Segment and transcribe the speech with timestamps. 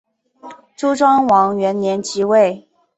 [0.75, 2.67] 周庄王元年即位。